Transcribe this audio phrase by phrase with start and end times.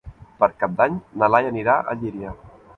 [0.39, 2.37] Per Cap d'Any na Laia anirà a Llíria.